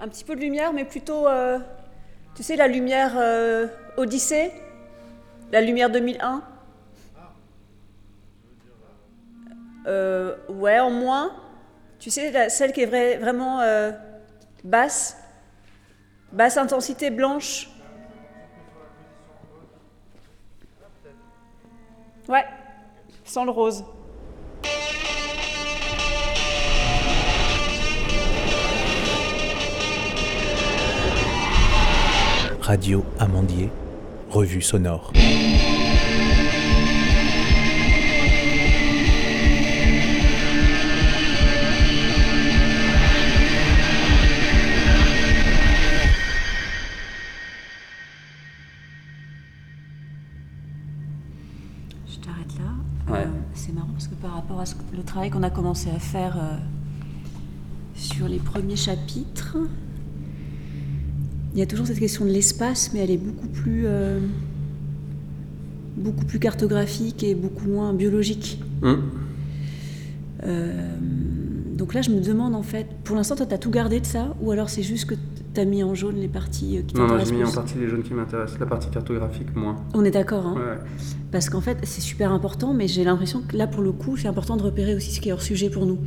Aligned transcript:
Un 0.00 0.08
petit 0.08 0.24
peu 0.24 0.36
de 0.36 0.40
lumière, 0.40 0.72
mais 0.72 0.84
plutôt, 0.84 1.26
euh, 1.26 1.58
tu 2.34 2.42
sais, 2.42 2.56
la 2.56 2.68
lumière 2.68 3.14
euh, 3.16 3.66
Odyssée, 3.96 4.52
la 5.50 5.60
lumière 5.60 5.90
2001. 5.90 6.42
Euh, 9.86 10.36
ouais, 10.48 10.78
en 10.78 10.90
moins. 10.90 11.32
Tu 11.98 12.10
sais, 12.10 12.48
celle 12.48 12.72
qui 12.72 12.82
est 12.82 12.86
vrai- 12.86 13.16
vraiment 13.16 13.60
euh, 13.60 13.90
basse, 14.62 15.16
basse 16.32 16.56
intensité 16.58 17.10
blanche? 17.10 17.68
Ouais, 22.28 22.44
sans 23.24 23.44
le 23.44 23.50
rose. 23.50 23.84
Radio 32.68 33.02
Amandier, 33.18 33.70
revue 34.30 34.60
sonore. 34.60 35.12
Je 52.06 52.16
t'arrête 52.18 52.58
là. 52.58 53.12
Ouais. 53.12 53.24
Euh, 53.26 53.30
c'est 53.54 53.72
marrant 53.72 53.88
parce 53.92 54.08
que 54.08 54.14
par 54.14 54.32
rapport 54.34 54.60
à 54.60 54.66
ce- 54.66 54.74
le 54.94 55.02
travail 55.02 55.30
qu'on 55.30 55.42
a 55.42 55.50
commencé 55.50 55.90
à 55.90 55.98
faire 55.98 56.36
euh, 56.36 56.56
sur 57.94 58.28
les 58.28 58.38
premiers 58.38 58.76
chapitres, 58.76 59.56
il 61.54 61.58
y 61.58 61.62
a 61.62 61.66
toujours 61.66 61.86
cette 61.86 61.98
question 61.98 62.24
de 62.24 62.30
l'espace, 62.30 62.92
mais 62.92 63.00
elle 63.00 63.10
est 63.10 63.16
beaucoup 63.16 63.48
plus, 63.48 63.84
euh, 63.86 64.20
beaucoup 65.96 66.24
plus 66.24 66.38
cartographique 66.38 67.22
et 67.24 67.34
beaucoup 67.34 67.68
moins 67.68 67.92
biologique. 67.92 68.62
Hum. 68.82 69.02
Euh, 70.44 70.96
donc 71.74 71.94
là, 71.94 72.02
je 72.02 72.10
me 72.10 72.20
demande 72.20 72.54
en 72.54 72.62
fait, 72.62 72.86
pour 73.04 73.16
l'instant, 73.16 73.36
toi, 73.36 73.46
t'as 73.46 73.58
tout 73.58 73.70
gardé 73.70 74.00
de 74.00 74.06
ça, 74.06 74.34
ou 74.40 74.50
alors 74.50 74.68
c'est 74.68 74.82
juste 74.82 75.06
que 75.06 75.14
t'as 75.54 75.64
mis 75.64 75.82
en 75.82 75.94
jaune 75.94 76.16
les 76.16 76.28
parties 76.28 76.78
euh, 76.78 76.82
qui 76.82 76.94
Non, 76.94 77.02
non, 77.02 77.08
t'intéressent 77.08 77.30
j'ai 77.30 77.42
mis 77.42 77.48
en 77.48 77.52
partie 77.52 77.78
les 77.78 77.88
jaunes 77.88 78.02
qui 78.02 78.14
m'intéressent. 78.14 78.60
La 78.60 78.66
partie 78.66 78.90
cartographique, 78.90 79.56
moins. 79.56 79.76
On 79.94 80.04
est 80.04 80.10
d'accord, 80.10 80.46
hein? 80.46 80.54
Ouais. 80.54 80.78
Parce 81.32 81.50
qu'en 81.50 81.60
fait, 81.60 81.78
c'est 81.82 82.00
super 82.00 82.32
important, 82.32 82.74
mais 82.74 82.88
j'ai 82.88 83.04
l'impression 83.04 83.42
que 83.46 83.56
là, 83.56 83.66
pour 83.66 83.82
le 83.82 83.92
coup, 83.92 84.16
c'est 84.16 84.28
important 84.28 84.56
de 84.56 84.62
repérer 84.62 84.94
aussi 84.94 85.12
ce 85.12 85.20
qui 85.20 85.30
est 85.30 85.32
hors 85.32 85.42
sujet 85.42 85.70
pour 85.70 85.86
nous. 85.86 85.98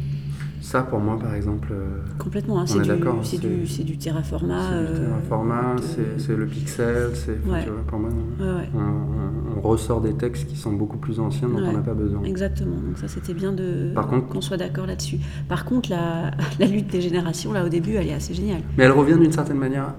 Ça, 0.61 0.83
pour 0.83 0.99
moi, 0.99 1.17
par 1.19 1.33
exemple, 1.33 1.69
euh, 1.71 1.97
Complètement, 2.19 2.59
hein, 2.59 2.63
On 2.63 2.67
c'est 2.67 2.77
est 2.77 2.81
du, 2.83 2.87
d'accord, 2.89 3.19
c'est 3.23 3.39
du, 3.41 3.65
c'est 3.67 3.83
du 3.83 3.97
terraformat. 3.97 4.69
c'est 4.69 4.73
euh, 4.75 5.15
un 5.17 5.27
format, 5.27 5.75
de- 5.75 5.81
c'est 5.81 6.19
c'est 6.19 6.35
le 6.35 6.45
pixel, 6.45 7.09
c'est. 7.15 7.35
enfin, 7.43 7.53
Ouais. 7.53 7.63
tu 7.63 7.69
vois, 7.71 7.81
pour 7.81 7.97
moi, 7.99 8.09
Ouais, 8.39 8.45
ouais, 8.45 8.69
on, 8.75 8.79
on- 8.79 9.57
on 9.57 9.61
ressort 9.61 10.01
des 10.01 10.13
textes 10.13 10.47
qui 10.47 10.55
sont 10.55 10.71
beaucoup 10.71 10.97
plus 10.97 11.19
anciens 11.19 11.49
dont 11.49 11.57
on 11.57 11.73
n'a 11.73 11.79
pas 11.79 11.95
besoin. 11.95 12.23
exactement. 12.23 12.75
Donc 12.75 12.97
ça, 12.99 13.07
c'était 13.07 13.33
bien 13.33 13.51
de 13.51 13.91
Par 13.95 14.07
contre- 14.07 14.27
qu'on 14.27 14.41
soit 14.41 14.57
d'accord 14.57 14.85
là-dessus. 14.85 15.17
Par 15.49 15.65
contre, 15.65 15.89
la, 15.89 16.29
la 16.59 16.67
lutte 16.67 16.87
des 16.91 17.01
générations, 17.01 17.51
là, 17.53 17.65
au 17.65 17.69
début, 17.69 17.95
elle 17.95 18.07
est 18.07 18.13
assez 18.13 18.33
géniale. 18.35 18.61
Mais 18.77 18.83
elle 18.83 18.91
revient 18.91 19.17
d'une 19.19 19.31
certaine 19.31 19.57
manière 19.57 19.95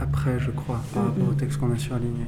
après, 0.00 0.38
je 0.38 0.52
crois, 0.52 0.80
par 0.94 1.02
Mm, 1.02 1.06
rapport 1.06 1.24
mm. 1.26 1.30
au 1.30 1.34
texte 1.34 1.58
qu'on 1.58 1.72
a 1.72 1.76
surligné. 1.78 2.26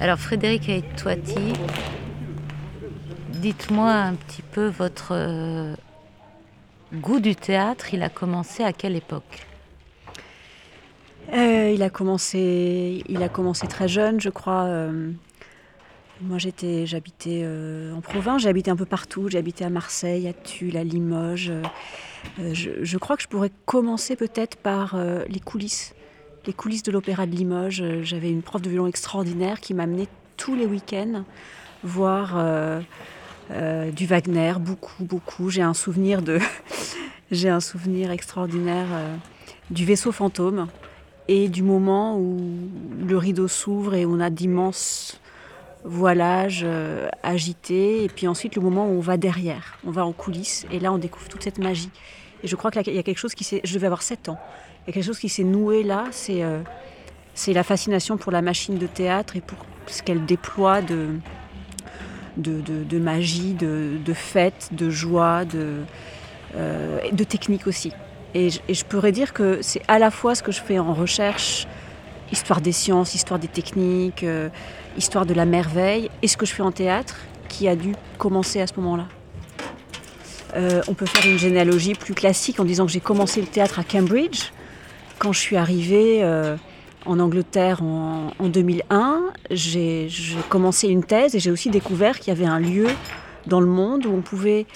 Alors 0.00 0.18
Frédéric 0.18 0.68
Aetoiti, 0.68 1.52
dites-moi 3.44 3.90
un 3.90 4.14
petit 4.14 4.40
peu 4.40 4.68
votre 4.68 5.08
euh, 5.10 5.74
goût 6.94 7.20
du 7.20 7.36
théâtre, 7.36 7.92
il 7.92 8.02
a 8.02 8.08
commencé 8.08 8.64
à 8.64 8.72
quelle 8.72 8.96
époque? 8.96 9.46
Euh, 11.30 11.70
il, 11.74 11.82
a 11.82 11.90
commencé, 11.90 13.04
très 13.68 13.86
jeune, 13.86 14.18
je 14.18 14.30
crois. 14.30 14.62
euh, 14.64 15.10
moi, 16.22 16.38
j'étais, 16.38 16.86
j'habitais 16.86 17.46
en 17.94 18.00
province, 18.00 18.40
j'ai 18.40 18.48
habité 18.48 18.70
un 18.70 18.76
peu 18.76 18.86
partout. 18.86 19.28
J'ai 19.28 19.44
à 19.60 19.68
Marseille, 19.68 20.26
à 20.26 20.32
Tulle, 20.32 20.78
à 20.78 20.84
Limoges. 20.84 21.52
je, 22.38 22.96
crois 22.96 23.18
que 23.18 23.24
je 23.24 23.28
pourrais 23.28 23.50
commencer 23.66 24.16
peut-être 24.16 24.56
par 24.56 24.96
les 25.28 25.40
coulisses. 25.40 25.94
Les 26.46 26.54
coulisses 26.54 26.82
de 26.82 26.92
l'Opéra 26.92 27.26
de 27.26 27.32
Limoges. 27.32 27.84
J'avais 28.04 28.30
une 28.30 28.40
prof 28.40 28.62
de 28.62 28.70
violon 28.70 28.86
extraordinaire 28.86 29.60
qui 29.60 29.74
m'amenait 29.74 30.08
tous 30.38 30.54
les 30.54 30.64
week-ends 30.64 31.24
voir 31.82 32.38
euh, 33.50 33.90
du 33.90 34.06
Wagner, 34.06 34.54
beaucoup, 34.58 35.04
beaucoup. 35.04 35.50
J'ai 35.50 35.62
un 35.62 35.74
souvenir 35.74 36.22
de, 36.22 36.38
j'ai 37.30 37.48
un 37.48 37.60
souvenir 37.60 38.10
extraordinaire 38.10 38.86
euh, 38.92 39.16
du 39.70 39.84
vaisseau 39.84 40.12
fantôme 40.12 40.68
et 41.28 41.48
du 41.48 41.62
moment 41.62 42.18
où 42.18 42.38
le 43.06 43.16
rideau 43.16 43.48
s'ouvre 43.48 43.94
et 43.94 44.06
on 44.06 44.20
a 44.20 44.30
d'immenses 44.30 45.20
voilages 45.84 46.62
euh, 46.64 47.08
agités, 47.22 48.04
et 48.04 48.08
puis 48.08 48.26
ensuite 48.26 48.56
le 48.56 48.62
moment 48.62 48.86
où 48.86 48.92
on 48.92 49.00
va 49.00 49.18
derrière, 49.18 49.78
on 49.86 49.90
va 49.90 50.04
en 50.06 50.12
coulisses, 50.12 50.66
et 50.70 50.80
là 50.80 50.92
on 50.92 50.98
découvre 50.98 51.28
toute 51.28 51.42
cette 51.42 51.58
magie. 51.58 51.90
Et 52.42 52.48
je 52.48 52.56
crois 52.56 52.70
qu'il 52.70 52.94
y 52.94 52.98
a 52.98 53.02
quelque 53.02 53.18
chose 53.18 53.34
qui 53.34 53.44
s'est... 53.44 53.60
Je 53.64 53.74
devais 53.74 53.86
avoir 53.86 54.02
7 54.02 54.30
ans. 54.30 54.38
Il 54.82 54.88
y 54.88 54.90
a 54.90 54.94
quelque 54.94 55.04
chose 55.04 55.18
qui 55.18 55.28
s'est 55.28 55.44
noué 55.44 55.82
là, 55.82 56.06
c'est 56.10 56.42
euh, 56.42 56.60
c'est 57.34 57.52
la 57.52 57.64
fascination 57.64 58.16
pour 58.16 58.32
la 58.32 58.42
machine 58.42 58.78
de 58.78 58.86
théâtre 58.86 59.36
et 59.36 59.40
pour 59.40 59.58
ce 59.86 60.02
qu'elle 60.02 60.24
déploie 60.24 60.82
de, 60.82 61.08
de, 62.36 62.98
magie, 62.98 63.54
de, 63.54 63.92
de 64.04 64.12
fête, 64.12 64.70
de 64.72 64.90
joie, 64.90 65.44
de, 65.44 65.82
euh, 66.56 66.98
technique 67.28 67.66
aussi. 67.66 67.92
Et 68.34 68.50
je, 68.50 68.84
pourrais 68.84 69.12
dire 69.12 69.32
que 69.32 69.58
c'est 69.62 69.82
à 69.86 69.98
la 69.98 70.10
fois 70.10 70.34
ce 70.34 70.42
que 70.42 70.50
je 70.50 70.60
fais 70.60 70.78
en 70.78 70.92
recherche, 70.92 71.68
histoire 72.32 72.60
des 72.60 72.72
sciences, 72.72 73.14
histoire 73.14 73.38
des 73.38 73.48
techniques, 73.48 74.24
euh, 74.24 74.48
histoire 74.96 75.24
de 75.24 75.34
la 75.34 75.44
merveille, 75.44 76.10
et 76.22 76.28
ce 76.28 76.36
que 76.36 76.44
je 76.44 76.52
fais 76.52 76.62
en 76.62 76.72
théâtre, 76.72 77.16
qui 77.48 77.68
a 77.68 77.76
dû 77.76 77.94
commencer 78.18 78.60
à 78.60 78.66
ce 78.66 78.72
moment-là. 78.78 79.06
Euh, 80.56 80.82
on 80.88 80.94
peut 80.94 81.06
faire 81.06 81.30
une 81.30 81.38
généalogie 81.38 81.94
plus 81.94 82.14
classique 82.14 82.58
en 82.58 82.64
disant 82.64 82.86
que 82.86 82.92
j'ai 82.92 83.00
commencé 83.00 83.40
le 83.40 83.46
théâtre 83.46 83.78
à 83.78 83.84
Cambridge. 83.84 84.50
Quand 85.18 85.32
je 85.32 85.38
suis 85.38 85.56
arrivée 85.56 86.22
en 87.06 87.18
Angleterre 87.20 87.82
en, 87.82 88.32
en 88.38 88.48
2001, 88.48 89.22
j'ai 89.50 90.08
commencé 90.48 90.88
une 90.88 91.04
thèse 91.04 91.34
et 91.34 91.40
j'ai 91.40 91.50
aussi 91.50 91.70
découvert 91.70 92.18
qu'il 92.18 92.32
y 92.32 92.36
avait 92.36 92.46
un 92.46 92.58
lieu 92.60 92.86
dans 93.46 93.60
le 93.60 93.66
monde 93.66 94.06
où 94.06 94.12
on 94.12 94.20
pouvait 94.22 94.66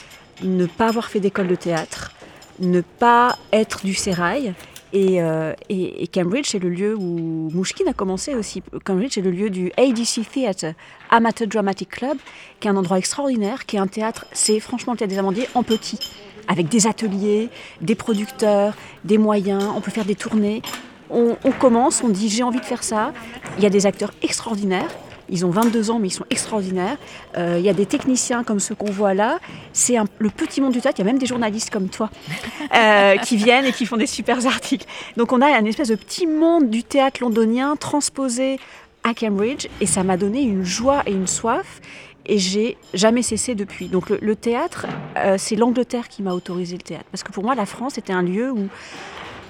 ne 0.42 0.66
pas 0.66 0.88
avoir 0.88 1.06
fait 1.08 1.20
d'école 1.20 1.48
de 1.48 1.54
théâtre, 1.54 2.12
ne 2.60 2.80
pas 2.80 3.36
être 3.52 3.84
du 3.84 3.94
sérail. 3.94 4.54
Et, 4.92 5.20
euh, 5.22 5.52
et- 5.68 6.06
Cambridge, 6.08 6.46
c'est 6.48 6.58
le 6.58 6.70
lieu 6.70 6.94
où 6.96 7.50
Mouchkine 7.52 7.88
a 7.88 7.92
commencé 7.92 8.34
aussi. 8.34 8.62
Cambridge, 8.84 9.12
c'est 9.14 9.20
le 9.20 9.30
lieu 9.30 9.50
du 9.50 9.70
ADC 9.76 10.22
Theatre, 10.32 10.74
Amateur 11.10 11.46
Dramatic 11.46 11.90
Club, 11.90 12.16
qui 12.58 12.68
est 12.68 12.70
un 12.70 12.76
endroit 12.76 12.98
extraordinaire, 12.98 13.66
qui 13.66 13.76
est 13.76 13.80
un 13.80 13.86
théâtre, 13.86 14.24
c'est 14.32 14.60
franchement 14.60 14.94
le 14.94 14.98
théâtre 14.98 15.12
des 15.12 15.18
Amandiers 15.18 15.48
en 15.54 15.62
petit, 15.62 15.98
avec 16.46 16.68
des 16.68 16.86
ateliers, 16.86 17.50
des 17.82 17.94
producteurs, 17.94 18.74
des 19.04 19.18
moyens, 19.18 19.64
on 19.76 19.80
peut 19.82 19.90
faire 19.90 20.06
des 20.06 20.14
tournées. 20.14 20.62
On, 21.10 21.36
on 21.44 21.50
commence, 21.52 22.02
on 22.02 22.08
dit 22.08 22.28
j'ai 22.28 22.42
envie 22.42 22.60
de 22.60 22.64
faire 22.64 22.84
ça. 22.84 23.12
Il 23.56 23.62
y 23.62 23.66
a 23.66 23.70
des 23.70 23.86
acteurs 23.86 24.12
extraordinaires. 24.22 24.90
Ils 25.30 25.44
ont 25.44 25.50
22 25.50 25.90
ans, 25.90 25.98
mais 25.98 26.08
ils 26.08 26.12
sont 26.12 26.24
extraordinaires. 26.30 26.96
Euh, 27.36 27.56
il 27.58 27.64
y 27.64 27.68
a 27.68 27.74
des 27.74 27.86
techniciens 27.86 28.44
comme 28.44 28.60
ceux 28.60 28.74
qu'on 28.74 28.90
voit 28.90 29.14
là. 29.14 29.38
C'est 29.72 29.96
le 30.18 30.30
petit 30.30 30.60
monde 30.60 30.72
du 30.72 30.80
théâtre. 30.80 30.98
Il 30.98 31.04
y 31.04 31.08
a 31.08 31.12
même 31.12 31.18
des 31.18 31.26
journalistes 31.26 31.70
comme 31.70 31.88
toi 31.88 32.10
euh, 32.74 33.16
qui 33.18 33.36
viennent 33.36 33.66
et 33.66 33.72
qui 33.72 33.86
font 33.86 33.96
des 33.96 34.06
super 34.06 34.46
articles. 34.46 34.86
Donc 35.16 35.32
on 35.32 35.40
a 35.40 35.46
un 35.46 35.64
espèce 35.64 35.88
de 35.88 35.96
petit 35.96 36.26
monde 36.26 36.70
du 36.70 36.82
théâtre 36.82 37.20
londonien 37.20 37.76
transposé 37.76 38.58
à 39.04 39.14
Cambridge 39.14 39.68
et 39.80 39.86
ça 39.86 40.02
m'a 40.02 40.16
donné 40.16 40.42
une 40.42 40.64
joie 40.64 41.02
et 41.06 41.12
une 41.12 41.26
soif 41.26 41.80
et 42.26 42.38
j'ai 42.38 42.76
jamais 42.94 43.22
cessé 43.22 43.54
depuis. 43.54 43.88
Donc 43.88 44.10
le, 44.10 44.18
le 44.20 44.36
théâtre, 44.36 44.86
euh, 45.16 45.36
c'est 45.38 45.56
l'Angleterre 45.56 46.08
qui 46.08 46.22
m'a 46.22 46.32
autorisé 46.32 46.76
le 46.76 46.82
théâtre 46.82 47.06
parce 47.10 47.22
que 47.22 47.32
pour 47.32 47.44
moi 47.44 47.54
la 47.54 47.66
France 47.66 47.98
était 47.98 48.12
un 48.12 48.22
lieu 48.22 48.50
où 48.50 48.68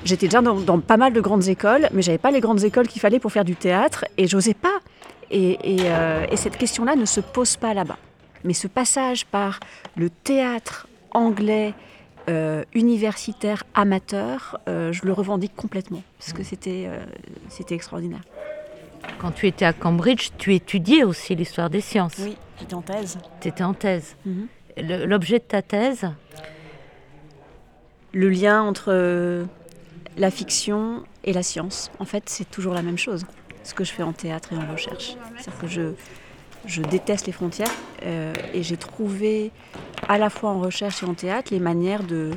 j'étais 0.04 0.26
déjà 0.28 0.40
dans, 0.40 0.54
dans 0.54 0.80
pas 0.80 0.96
mal 0.96 1.12
de 1.12 1.20
grandes 1.20 1.48
écoles, 1.48 1.88
mais 1.92 2.02
j'avais 2.02 2.18
pas 2.18 2.30
les 2.30 2.40
grandes 2.40 2.64
écoles 2.64 2.86
qu'il 2.88 3.00
fallait 3.00 3.18
pour 3.20 3.32
faire 3.32 3.44
du 3.44 3.56
théâtre 3.56 4.04
et 4.16 4.26
j'osais 4.26 4.54
pas. 4.54 4.78
Et, 5.30 5.74
et, 5.76 5.80
euh, 5.84 6.24
et 6.30 6.36
cette 6.36 6.56
question-là 6.56 6.96
ne 6.96 7.04
se 7.04 7.20
pose 7.20 7.56
pas 7.56 7.74
là-bas. 7.74 7.98
Mais 8.44 8.54
ce 8.54 8.66
passage 8.68 9.26
par 9.26 9.60
le 9.96 10.08
théâtre 10.10 10.86
anglais 11.12 11.74
euh, 12.30 12.62
universitaire 12.74 13.64
amateur, 13.74 14.58
euh, 14.68 14.92
je 14.92 15.04
le 15.04 15.12
revendique 15.12 15.54
complètement 15.56 16.02
parce 16.18 16.32
que 16.32 16.42
c'était 16.42 16.84
euh, 16.86 16.98
c'était 17.48 17.74
extraordinaire. 17.74 18.20
Quand 19.18 19.30
tu 19.32 19.46
étais 19.46 19.64
à 19.64 19.72
Cambridge, 19.72 20.30
tu 20.38 20.54
étudiais 20.54 21.04
aussi 21.04 21.34
l'histoire 21.34 21.70
des 21.70 21.80
sciences. 21.80 22.16
Oui, 22.20 22.36
j'étais 22.60 22.74
en 22.74 22.82
thèse. 22.82 23.18
Tu 23.40 23.48
étais 23.48 23.64
en 23.64 23.74
thèse. 23.74 24.16
Mhm. 24.26 24.46
Le- 24.76 25.06
L'objet 25.06 25.38
de 25.38 25.44
ta 25.44 25.62
thèse, 25.62 26.06
Le 28.12 28.28
lien 28.28 28.62
entre 28.62 28.86
euh, 28.92 29.44
la 30.18 30.30
fiction 30.30 31.04
et 31.24 31.32
la 31.32 31.42
science, 31.42 31.90
en 31.98 32.04
fait, 32.04 32.24
c'est 32.26 32.50
toujours 32.50 32.74
la 32.74 32.82
même 32.82 32.98
chose. 32.98 33.24
Ce 33.62 33.72
que 33.74 33.84
je 33.84 33.92
fais 33.92 34.02
en 34.02 34.12
théâtre 34.12 34.52
et 34.52 34.56
en 34.56 34.70
recherche. 34.70 35.16
C'est-à-dire 35.36 35.60
que 35.60 35.66
je, 36.66 36.82
déteste 36.82 37.26
les 37.26 37.32
frontières 37.32 37.70
euh, 38.02 38.32
et 38.52 38.62
j'ai 38.62 38.76
trouvé 38.76 39.52
à 40.08 40.18
la 40.18 40.28
fois 40.28 40.50
en 40.50 40.60
recherche 40.60 41.02
et 41.02 41.06
en 41.06 41.14
théâtre 41.14 41.52
les 41.52 41.60
manières 41.60 42.02
de, 42.02 42.32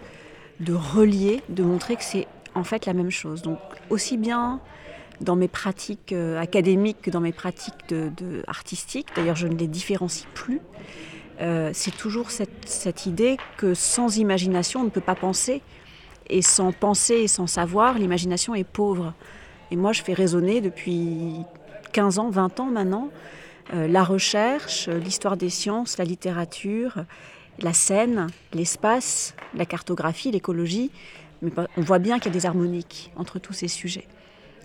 relier, 0.70 1.42
de 1.50 1.64
montrer 1.64 1.96
que 1.96 2.04
c'est 2.04 2.28
en 2.54 2.64
fait 2.64 2.86
la 2.86 2.94
même 2.94 3.10
chose. 3.10 3.42
Donc 3.42 3.60
aussi 3.90 4.18
bien 4.18 4.60
dans 5.20 5.36
mes 5.36 5.48
pratiques 5.48 6.14
euh, 6.14 6.40
académiques 6.40 7.02
que 7.02 7.12
dans 7.12 7.20
mes 7.20 7.32
pratiques 7.32 7.94
artistiques, 8.48 9.08
d'ailleurs 9.16 9.36
je 9.36 9.48
ne 9.48 9.56
les 9.56 9.68
différencie 9.68 10.28
plus, 10.34 10.62
euh, 11.42 11.72
c'est 11.74 11.96
toujours 11.96 12.30
cette, 12.30 13.06
idée 13.06 13.38
que 13.58 13.74
sans 13.74 14.18
imagination 14.18 14.82
on 14.82 14.84
ne 14.84 14.90
peut 14.90 15.02
pas 15.02 15.16
penser, 15.16 15.62
et 16.32 16.42
sans 16.42 16.72
penser 16.72 17.16
et 17.16 17.28
sans 17.28 17.48
savoir, 17.48 18.00
l'imagination 18.00 18.56
est 18.56 18.64
pauvre. 18.64 19.14
Et 19.70 19.76
moi 19.76 19.94
je 19.94 20.02
fais 20.02 20.14
résonner 20.14 20.62
depuis 20.62 21.36
15 21.92 22.20
ans, 22.20 22.30
20 22.30 22.60
ans 22.60 22.66
maintenant, 22.66 23.10
euh, 23.74 23.88
la 23.88 24.04
recherche, 24.04 24.88
l'histoire 24.88 25.38
des 25.38 25.50
sciences, 25.50 25.98
la 25.98 26.06
littérature, 26.06 27.06
la 27.60 27.74
scène, 27.74 28.28
l'espace, 28.54 29.36
la 29.54 29.66
cartographie, 29.66 30.32
l'écologie, 30.32 30.92
mais 31.42 31.52
on 31.78 31.82
voit 31.82 32.00
bien 32.00 32.20
qu'il 32.20 32.34
y 32.34 32.38
a 32.38 32.40
des 32.40 32.46
harmoniques 32.46 33.12
entre 33.16 33.40
tous 33.40 33.54
ces 33.54 33.68
sujets, 33.68 34.08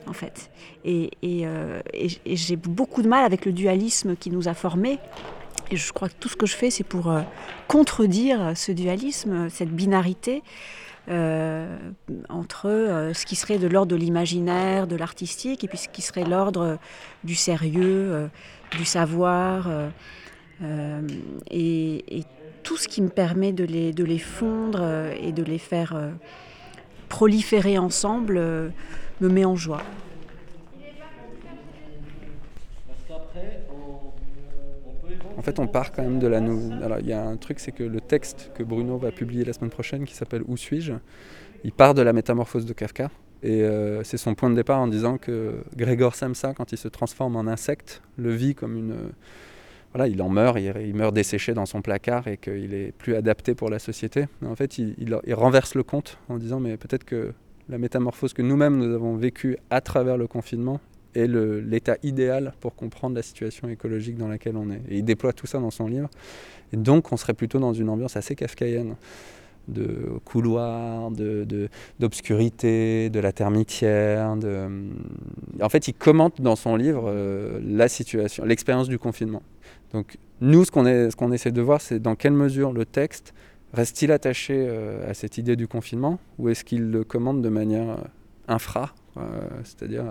en 0.07 0.13
fait. 0.13 0.51
Et, 0.85 1.11
euh, 1.25 1.81
j'ai 2.27 2.57
beaucoup 2.57 3.03
de 3.03 3.09
mal 3.09 3.25
avec 3.25 3.45
le 3.45 3.53
dualisme 3.53 4.17
qui 4.17 4.31
nous 4.31 4.49
a 4.49 4.55
formés. 4.55 4.99
Et 5.71 5.77
je 5.77 5.93
crois 5.93 6.09
que 6.09 6.15
tout 6.21 6.29
ce 6.29 6.37
que 6.37 6.47
je 6.47 6.55
fais, 6.55 6.71
c'est 6.71 6.85
pour 6.85 7.11
euh, 7.11 7.23
contredire 7.67 8.53
ce 8.57 8.73
dualisme, 8.73 9.49
cette 9.51 9.71
binarité 9.71 10.43
euh, 11.09 11.77
entre 12.29 13.11
ce 13.15 13.27
qui 13.27 13.37
serait 13.37 13.59
de 13.59 13.67
l'ordre 13.67 13.93
de 13.93 13.97
l'imaginaire, 13.97 14.87
de 14.87 14.97
l'artistique, 14.97 15.65
et 15.65 15.69
puis 15.69 15.79
ce 15.79 15.89
qui 15.89 16.03
serait 16.03 16.25
l'ordre 16.25 16.79
du 17.25 17.35
sérieux, 17.35 18.29
du 18.73 18.85
savoir. 18.85 19.69
Et, 21.51 22.19
et, 22.19 22.25
tout 22.63 22.77
ce 22.77 22.89
qui 22.89 23.01
me 23.01 23.09
permet 23.09 23.53
de 23.53 23.65
les, 23.65 24.19
fondre 24.19 24.83
et 25.21 25.31
de 25.31 25.45
les 25.45 25.59
faire 25.59 25.95
proliférer 27.09 27.79
ensemble 27.79 28.37
euh, 28.39 28.69
me 29.21 29.29
met 29.29 29.45
en 29.45 29.57
joie. 29.57 29.83
En 32.89 32.95
fait, 35.47 35.59
on 35.59 35.67
part 35.67 35.93
quand 35.93 36.03
même 36.03 36.19
de 36.19 36.27
la. 36.27 36.39
Alors, 36.39 36.99
il 37.01 37.07
y 37.07 37.13
a 37.13 37.23
un 37.23 37.37
truc, 37.37 37.61
c'est 37.61 37.73
que 37.73 37.85
le 37.85 38.01
texte 38.01 38.51
que 38.55 38.63
Bruno 38.63 38.99
va 38.99 39.13
publier 39.13 39.45
la 39.45 39.53
semaine 39.53 39.71
prochaine, 39.71 40.05
qui 40.05 40.15
s'appelle 40.15 40.43
Où 40.47 40.57
suis-je? 40.57 40.93
Il 41.65 41.73
part 41.73 41.95
de 41.95 42.03
la 42.03 42.13
métamorphose 42.13 42.67
de 42.67 42.73
Kafka. 42.73 43.11
Et 43.43 43.63
euh, 43.63 44.03
c'est 44.03 44.17
son 44.17 44.35
point 44.35 44.51
de 44.51 44.55
départ 44.55 44.81
en 44.81 44.89
disant 44.89 45.19
que 45.19 45.63
Grégor 45.77 46.15
Samsa, 46.15 46.55
quand 46.55 46.73
il 46.73 46.79
se 46.79 46.89
transforme 46.89 47.37
en 47.37 47.47
insecte, 47.47 48.03
le 48.17 48.31
vit 48.31 48.55
comme 48.55 48.77
une 48.77 48.95
il 50.05 50.21
en 50.21 50.29
meurt, 50.29 50.59
il, 50.59 50.95
meurt 50.95 51.15
desséché 51.15 51.55
dans 51.55 51.65
son 51.65 51.81
placard 51.81 52.29
et 52.29 52.37
qu'il 52.37 52.75
est 52.75 52.93
plus 52.93 53.15
adapté 53.17 53.55
pour 53.55 53.71
la 53.71 53.79
société. 53.79 54.27
en 54.45 54.55
fait, 54.55 54.77
il, 54.79 55.19
renverse 55.33 55.75
le 55.75 55.83
compte 55.83 56.19
en 56.29 56.37
disant 56.37 56.61
mais 56.61 56.77
peut-être 56.77 57.05
que 57.05 57.33
la 57.71 57.79
métamorphose 57.79 58.35
que 58.35 58.43
nous-mêmes 58.43 58.77
nous 58.77 58.95
avons 58.95 59.17
vécue 59.17 59.57
à 59.71 59.81
travers 59.81 60.19
le 60.19 60.27
confinement 60.27 60.81
est 61.17 61.27
l'état 61.27 61.97
idéal 62.03 62.53
pour 62.61 62.75
comprendre 62.75 63.17
la 63.17 63.23
situation 63.23 63.69
écologique 63.69 64.17
dans 64.17 64.29
laquelle 64.29 64.57
on 64.57 64.71
est. 64.71 64.83
Et 64.89 64.99
il 64.99 65.05
déploie 65.05 65.33
tout 65.33 65.47
ça 65.47 65.59
dans 65.59 65.71
son 65.71 65.89
livre. 65.89 66.09
Donc, 66.73 67.13
on 67.13 67.17
serait 67.17 67.35
plutôt 67.35 67.59
dans 67.59 67.73
une 67.73 67.89
ambiance 67.89 68.17
assez 68.17 68.35
kafkaïenne 68.35 68.97
de 69.69 70.19
couloirs, 70.25 71.11
d'obscurité, 71.99 73.09
de, 73.09 73.15
de, 73.15 73.21
la 73.21 73.33
termitière. 73.33 74.37
De... 74.37 74.69
En 75.61 75.69
fait, 75.69 75.89
il 75.89 75.95
commente 75.95 76.41
dans 76.41 76.57
son 76.57 76.77
livre 76.77 77.05
euh, 77.07 77.61
la 77.63 77.89
situation, 77.89 78.45
l'expérience 78.45 78.89
du 78.89 78.99
confinement. 78.99 79.43
Donc 79.93 80.19
nous, 80.41 80.65
ce 80.65 80.71
qu'on 80.71 81.33
essaie 81.33 81.53
de 81.53 81.63
voir, 81.63 81.81
c'est 81.81 81.99
dans 81.99 82.15
quelle 82.15 82.33
mesure 82.33 82.73
le 82.73 82.85
texte 82.85 83.35
reste-t-il 83.73 84.13
attaché 84.13 84.55
euh, 84.57 85.11
à 85.11 85.15
cette 85.15 85.39
idée 85.39 85.57
du 85.57 85.67
confinement 85.67 86.19
ou 86.39 86.49
est-ce 86.49 86.65
qu'il 86.65 86.91
le 86.91 87.05
commande 87.05 87.43
de 87.43 87.49
manière 87.49 87.91
euh, 87.91 87.97
infra, 88.49 88.95
c'est-à-dire 89.65 90.05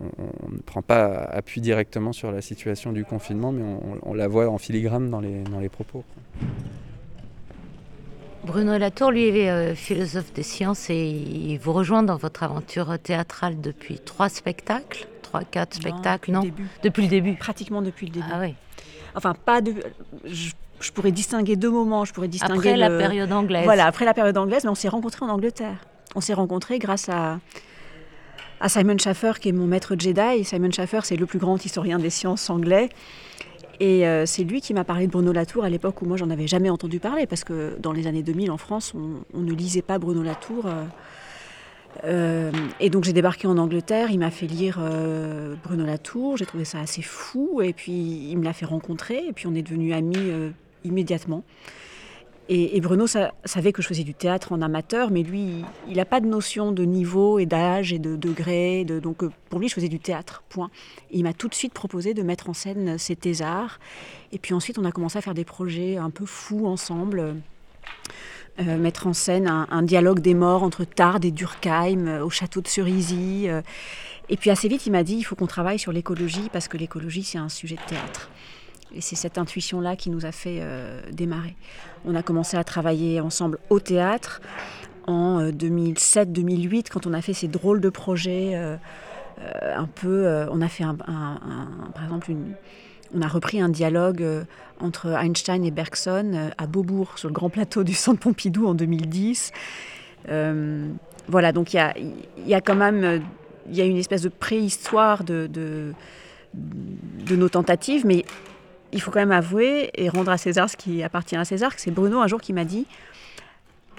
on, 0.00 0.50
ne 0.50 0.58
prend 0.58 0.82
pas 0.82 1.06
appui 1.06 1.60
directement 1.60 2.12
sur 2.12 2.32
la 2.32 2.40
situation 2.40 2.92
du 2.92 3.04
confinement, 3.04 3.52
mais 3.52 3.62
on, 4.02 4.14
la 4.14 4.28
voit 4.28 4.48
en 4.48 4.58
filigrane 4.58 5.10
dans 5.10 5.20
les, 5.20 5.42
dans 5.44 5.60
les 5.60 5.68
propos. 5.68 6.04
Bruno 8.44 8.76
Latour, 8.76 9.12
lui, 9.12 9.28
est 9.28 9.50
euh, 9.50 9.74
philosophe 9.74 10.32
des 10.32 10.42
sciences 10.42 10.90
et 10.90 11.06
il 11.06 11.58
vous 11.58 11.72
rejoint 11.72 12.02
dans 12.02 12.16
votre 12.16 12.42
aventure 12.42 12.98
théâtrale 12.98 13.60
depuis 13.60 14.00
trois 14.00 14.28
spectacles, 14.28 15.06
trois, 15.22 15.44
quatre 15.44 15.74
spectacles, 15.74 16.32
non 16.32 16.42
Depuis 16.82 17.02
le 17.02 17.08
début. 17.08 17.34
Pratiquement 17.34 17.82
depuis 17.82 18.06
le 18.06 18.12
début. 18.12 18.26
Ah 18.32 18.40
oui. 18.40 18.54
Enfin, 19.14 19.34
pas 19.34 19.60
de. 19.60 19.74
Je, 20.24 20.90
pourrais 20.92 21.12
distinguer 21.12 21.54
deux 21.54 21.70
moments. 21.70 22.04
Je 22.04 22.12
pourrais 22.12 22.28
distinguer 22.28 22.70
après 22.70 22.76
la 22.76 22.90
période 22.90 23.32
anglaise. 23.32 23.64
Voilà, 23.64 23.86
après 23.86 24.04
la 24.04 24.14
période 24.14 24.36
anglaise, 24.36 24.64
mais 24.64 24.70
on 24.70 24.74
s'est 24.74 24.88
rencontrés 24.88 25.24
en 25.24 25.28
Angleterre. 25.28 25.76
On 26.16 26.20
s'est 26.20 26.34
rencontrés 26.34 26.80
grâce 26.80 27.08
à, 27.08 27.38
à 28.62 28.68
Simon 28.68 28.96
Schaffer, 28.96 29.32
qui 29.40 29.48
est 29.48 29.52
mon 29.52 29.66
maître 29.66 29.96
Jedi. 29.98 30.44
Simon 30.44 30.70
Schaffer, 30.70 31.00
c'est 31.02 31.16
le 31.16 31.26
plus 31.26 31.40
grand 31.40 31.62
historien 31.62 31.98
des 31.98 32.10
sciences 32.10 32.48
anglais. 32.48 32.90
Et 33.80 34.06
euh, 34.06 34.24
c'est 34.24 34.44
lui 34.44 34.60
qui 34.60 34.72
m'a 34.72 34.84
parlé 34.84 35.08
de 35.08 35.12
Bruno 35.12 35.32
Latour 35.32 35.64
à 35.64 35.68
l'époque 35.68 36.00
où 36.00 36.04
moi 36.04 36.16
j'en 36.16 36.30
avais 36.30 36.46
jamais 36.46 36.70
entendu 36.70 37.00
parler, 37.00 37.26
parce 37.26 37.42
que 37.42 37.76
dans 37.80 37.92
les 37.92 38.06
années 38.06 38.22
2000 38.22 38.52
en 38.52 38.58
France, 38.58 38.94
on, 38.94 39.40
ne 39.40 39.52
lisait 39.52 39.82
pas 39.82 39.98
Bruno 39.98 40.22
Latour. 40.22 40.66
Euh, 40.66 40.84
euh, 42.04 42.52
et 42.78 42.88
donc 42.88 43.02
j'ai 43.02 43.12
débarqué 43.12 43.48
en 43.48 43.58
Angleterre, 43.58 44.12
il 44.12 44.20
m'a 44.20 44.30
fait 44.30 44.46
lire 44.46 44.80
Bruno 45.64 45.84
Latour, 45.84 46.36
j'ai 46.36 46.46
trouvé 46.46 46.64
ça 46.64 46.78
assez 46.78 47.02
fou, 47.02 47.60
et 47.62 47.72
puis 47.72 48.28
il 48.30 48.38
me 48.38 48.44
l'a 48.44 48.52
fait 48.52 48.64
rencontrer, 48.64 49.24
et 49.28 49.32
puis 49.32 49.48
on 49.48 49.54
est 49.56 49.62
devenus 49.62 49.92
amis 49.92 50.32
immédiatement. 50.84 51.42
Et, 52.54 52.82
Bruno 52.82 53.06
savait 53.06 53.72
que 53.72 53.80
je 53.80 53.86
faisais 53.86 54.04
du 54.04 54.12
théâtre 54.12 54.52
en 54.52 54.60
amateur, 54.60 55.10
mais 55.10 55.22
lui, 55.22 55.64
il 55.88 55.96
n'a 55.96 56.04
pas 56.04 56.20
de 56.20 56.26
notion 56.26 56.70
de 56.70 56.84
niveau 56.84 57.38
et 57.38 57.46
d'âge 57.46 57.94
et 57.94 57.98
de 57.98 58.14
degré. 58.14 58.84
De, 58.84 59.00
donc 59.00 59.22
euh, 59.22 59.30
pour 59.48 59.58
lui, 59.58 59.68
je 59.70 59.74
faisais 59.74 59.88
du 59.88 59.98
théâtre, 59.98 60.42
point. 60.50 60.70
il 61.10 61.22
m'a 61.22 61.32
tout 61.32 61.48
de 61.48 61.54
suite 61.54 61.72
proposé 61.72 62.12
de 62.12 62.22
mettre 62.22 62.50
en 62.50 62.52
scène 62.52 62.98
ces 62.98 63.16
thésards. 63.16 63.80
Et 64.32 64.38
puis 64.38 64.52
ensuite, 64.52 64.78
on 64.78 64.84
a 64.84 64.92
commencé 64.92 65.16
à 65.16 65.22
faire 65.22 65.32
des 65.32 65.46
projets 65.46 65.96
un 65.96 66.10
peu 66.10 66.26
fous 66.26 66.66
ensemble. 66.66 67.36
Euh, 68.60 68.76
mettre 68.76 69.06
en 69.06 69.14
scène 69.14 69.48
un, 69.48 69.82
dialogue 69.82 70.20
des 70.20 70.34
morts 70.34 70.62
entre 70.62 70.84
Tarbes 70.84 71.24
et 71.24 71.30
Durkheim 71.30 72.06
euh, 72.06 72.22
au 72.22 72.28
château 72.28 72.60
de 72.60 72.68
Cerisy. 72.68 73.46
et 74.28 74.36
puis 74.36 74.50
assez 74.50 74.68
vite, 74.68 74.84
il 74.84 74.92
m'a 74.92 75.04
dit 75.04 75.14
il 75.14 75.22
faut 75.22 75.36
qu'on 75.36 75.46
travaille 75.46 75.78
sur 75.78 75.90
l'écologie 75.90 76.50
parce 76.52 76.68
que 76.68 76.76
l'écologie, 76.76 77.22
c'est 77.22 77.38
un 77.38 77.48
sujet 77.48 77.76
de 77.76 77.88
théâtre. 77.88 78.28
Et 78.94 79.00
c'est 79.00 79.16
cette 79.16 79.38
intuition-là 79.38 79.96
qui 79.96 80.10
nous 80.10 80.26
a 80.26 80.32
fait 80.32 80.58
euh, 80.60 81.00
démarrer. 81.12 81.54
On 82.04 82.14
a 82.14 82.22
commencé 82.22 82.56
à 82.56 82.64
travailler 82.64 83.20
ensemble 83.20 83.58
au 83.70 83.80
théâtre 83.80 84.40
en 85.06 85.48
2007-2008, 85.48 86.78
euh, 86.78 86.82
quand 86.90 87.06
on 87.06 87.12
a 87.12 87.22
fait 87.22 87.32
ces 87.32 87.48
drôles 87.48 87.80
de 87.80 87.88
projets. 87.88 88.52
Euh, 88.54 88.76
un 89.74 89.86
peu, 89.86 90.46
on 90.52 90.60
a 90.60 90.68
fait 90.68 90.84
par 90.84 92.04
exemple 92.04 92.32
on 93.12 93.22
a 93.22 93.26
repris 93.26 93.60
un 93.60 93.70
dialogue 93.70 94.24
entre 94.78 95.08
Einstein 95.08 95.64
et 95.64 95.72
Bergson 95.72 96.52
à 96.56 96.66
Beaubourg, 96.68 97.18
sur 97.18 97.28
le 97.28 97.34
grand 97.34 97.50
plateau 97.50 97.82
du 97.82 97.94
Centre 97.94 98.20
Pompidou 98.20 98.68
en 98.68 98.74
2010. 98.74 99.50
voilà, 101.28 101.52
donc 101.52 101.72
il 101.72 101.76
y 101.76 101.80
a, 101.80 101.94
y 102.46 102.54
a, 102.54 102.60
quand 102.60 102.76
même 102.76 103.22
y 103.68 103.80
a 103.80 103.84
une 103.84 103.96
espèce 103.96 104.22
de 104.22 104.28
préhistoire 104.28 105.24
de, 105.24 105.48
de, 105.48 105.92
de, 106.54 107.34
nos 107.34 107.48
tentatives, 107.48 108.06
mais 108.06 108.24
il 108.92 109.00
faut 109.00 109.10
quand 109.10 109.20
même 109.20 109.32
avouer 109.32 109.90
et 109.94 110.08
rendre 110.08 110.30
à 110.30 110.38
César 110.38 110.68
ce 110.68 110.76
qui 110.76 111.02
appartient 111.02 111.36
à 111.36 111.44
César, 111.44 111.74
que 111.74 111.80
c'est 111.80 111.90
Bruno 111.90 112.20
un 112.20 112.26
jour 112.26 112.40
qui 112.40 112.52
m'a 112.52 112.64
dit 112.64 112.86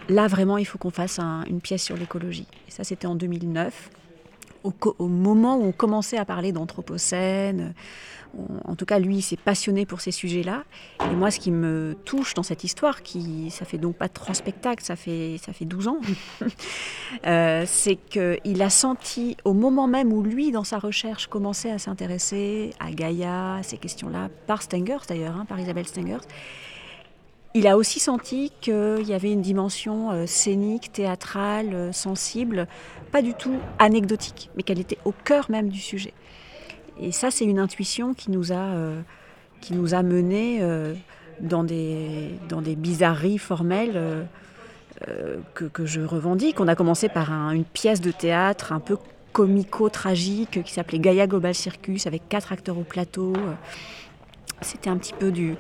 là 0.10 0.28
vraiment 0.28 0.58
il 0.58 0.66
faut 0.66 0.78
qu'on 0.78 0.92
fasse 0.92 1.20
une 1.20 1.62
pièce 1.62 1.84
sur 1.84 1.98
l'écologie. 1.98 2.48
Et 2.68 2.72
ça 2.72 2.84
c'était 2.84 3.08
en 3.08 3.16
2009, 3.16 3.90
au, 4.64 5.08
moment 5.08 5.58
où 5.58 5.64
on 5.64 5.72
commençait 5.72 6.18
à 6.18 6.26
parler 6.26 6.52
d'anthropocène, 6.52 7.74
en 8.66 8.76
tout 8.76 8.86
cas, 8.86 8.98
lui, 8.98 9.18
il 9.18 9.22
s'est 9.22 9.38
passionné 9.38 9.86
pour 9.86 10.02
ces 10.02 10.12
sujets-là. 10.12 10.64
Et 11.12 11.16
moi, 11.16 11.30
ce 11.30 11.40
qui 11.40 11.52
me 11.52 11.96
touche 12.04 12.34
dans 12.34 12.42
cette 12.42 12.64
histoire, 12.64 13.04
qui 13.04 13.52
ça 13.52 13.64
fait 13.64 13.78
donc 13.78 13.96
pas 13.96 14.10
trois 14.10 14.34
spectacles, 14.34 14.84
ça 14.84 14.96
fait, 14.96 15.38
ça 15.44 15.54
fait 15.54 15.66
12 15.66 15.88
ans, 15.88 15.98
euh, 17.28 17.64
c'est 17.68 17.96
qu'il 17.96 18.62
a 18.62 18.70
senti, 18.70 19.38
au 19.46 19.54
moment 19.54 19.88
même 19.88 20.12
où 20.12 20.24
lui, 20.24 20.52
dans 20.52 20.64
sa 20.64 20.80
recherche, 20.80 21.28
commençait 21.28 21.72
à 21.72 21.78
s'intéresser 21.78 22.72
à 22.80 22.92
Gaïa, 22.92 23.56
à 23.56 23.64
ces 23.64 23.78
questions-là, 23.78 24.30
par 24.48 24.64
Stengers 24.64 25.06
d'ailleurs, 25.08 25.38
hein, 25.38 25.46
par 25.46 25.60
Isabelle 25.60 25.88
Stengers, 25.88 26.26
il 27.56 27.68
a 27.68 27.78
aussi 27.78 28.00
senti 28.00 28.52
qu'il 28.62 29.04
y 29.06 29.14
avait 29.14 29.32
une 29.32 29.42
dimension 29.42 30.12
euh, 30.12 30.26
scénique, 30.26 30.92
théâtrale, 30.92 31.74
euh, 31.74 31.92
sensible, 31.92 32.68
pas 33.12 33.22
du 33.22 33.34
tout 33.36 33.58
anecdotique, 33.78 34.50
mais 34.56 34.64
qu'elle 34.64 34.80
était 34.80 34.98
au 35.06 35.12
cœur 35.12 35.52
même 35.52 35.70
du 35.70 35.80
sujet. 35.80 36.14
Et 37.00 37.12
ça, 37.12 37.30
c'est 37.30 37.46
une 37.46 37.60
intuition 37.60 38.14
qui 38.14 38.32
nous 38.32 38.52
a, 38.52 38.56
euh, 38.56 39.02
a 39.92 40.04
menés 40.04 40.62
dans, 41.40 41.64
des, 41.64 42.40
bizarreries 42.76 43.40
formelles 43.40 44.28
que, 45.56 45.66
que, 45.66 45.86
je 45.86 46.02
revendique. 46.02 46.60
On 46.60 46.68
a 46.68 46.76
commencé 46.76 47.10
par 47.10 47.32
une 47.52 47.66
pièce 47.66 48.00
de 48.00 48.12
théâtre 48.12 48.74
un 48.74 48.80
peu 48.80 48.98
comico-tragique 49.32 50.64
qui 50.64 50.72
s'appelait 50.72 51.00
Gaia 51.00 51.26
Global 51.26 51.56
Circus 51.56 52.06
avec 52.06 52.30
quatre 52.30 52.52
acteurs 52.52 52.78
au 52.78 52.84
plateau. 52.84 53.34
C'était 54.62 54.90
un 54.90 54.98
petit 54.98 55.14
peu 55.14 55.32
du, 55.32 55.56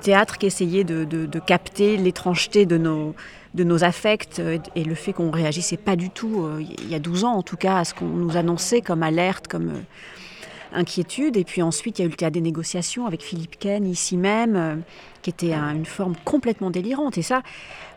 théâtre 0.00 0.38
qui 0.38 0.46
essayait 0.46 0.84
de, 0.84 1.38
capter 1.40 1.96
l'étrangeté 1.96 2.66
de 2.66 2.76
nos, 2.76 3.84
affects 3.84 4.40
et 4.74 4.84
le 4.84 4.94
fait 4.94 5.12
qu'on 5.12 5.30
réagissait 5.30 5.76
pas 5.76 5.96
du 5.96 6.10
tout, 6.10 6.48
il 6.60 6.88
y 6.88 6.94
a 6.94 6.98
12 6.98 7.24
ans 7.24 7.34
en 7.34 7.42
tout 7.42 7.56
cas, 7.56 7.78
à 7.78 7.84
ce 7.84 7.94
qu'on 7.94 8.06
nous 8.06 8.36
annonçait 8.36 8.80
comme 8.80 9.02
alerte, 9.02 9.48
comme 9.48 9.72
inquiétude. 10.74 11.36
Et 11.36 11.44
puis 11.44 11.62
ensuite, 11.62 11.98
il 11.98 12.02
y 12.02 12.04
a 12.04 12.06
eu 12.06 12.10
le 12.10 12.16
théâtre 12.16 12.34
des 12.34 12.40
négociations 12.40 13.06
avec 13.06 13.22
Philippe 13.22 13.58
Ken, 13.58 13.86
ici 13.86 14.16
même, 14.16 14.56
euh, 14.56 14.76
qui 15.22 15.30
était 15.30 15.52
une 15.52 15.86
forme 15.86 16.14
complètement 16.24 16.70
délirante. 16.70 17.18
Et 17.18 17.22
ça, 17.22 17.42